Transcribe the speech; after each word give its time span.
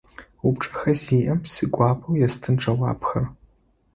Упчӏэхэ 0.47 0.91
зиӏэм 1.01 1.39
сигуапэу 1.53 2.19
естын 2.25 2.55
джэуапхэр. 2.59 3.25